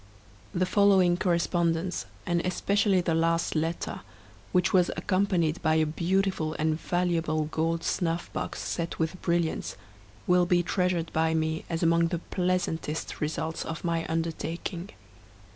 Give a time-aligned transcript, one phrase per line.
[0.51, 4.01] The following correspondence, and especially the last letter,
[4.51, 9.75] which was accompanied by a beautiful and valuable gold snuff box set with brilliants,
[10.25, 14.89] will be treasured by me as among the pleasantest results of my undertaking.